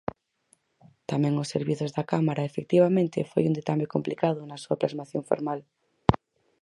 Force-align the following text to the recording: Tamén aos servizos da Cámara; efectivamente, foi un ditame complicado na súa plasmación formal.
Tamén 1.11 1.33
aos 1.35 1.51
servizos 1.55 1.91
da 1.97 2.03
Cámara; 2.11 2.49
efectivamente, 2.49 3.27
foi 3.31 3.43
un 3.45 3.55
ditame 3.57 3.91
complicado 3.93 4.39
na 4.43 4.61
súa 4.63 4.79
plasmación 4.81 5.23
formal. 5.29 5.59